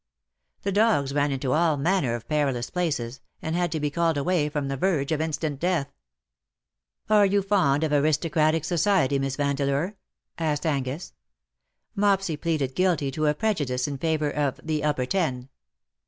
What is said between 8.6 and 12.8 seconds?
society. Miss Vandeleur V^ asked Angus. Mopsy pleaded